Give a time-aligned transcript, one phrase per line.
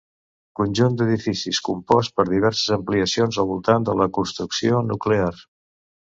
[0.59, 5.29] Conjunt d'edificis compost per diverses ampliacions al voltant de la construcció nuclear.